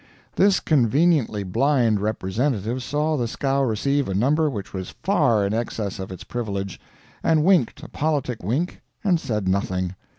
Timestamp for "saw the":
2.81-3.27